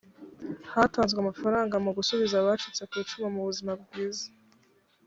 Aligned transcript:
hatanzwe 0.73 1.17
amafaranaga 1.19 1.77
mu 1.85 1.91
gusubiza 1.97 2.35
abacitse 2.37 2.81
ku 2.89 2.93
icumu 3.01 3.27
mu 3.35 3.41
buzima 3.49 3.71
bwiza. 3.81 4.25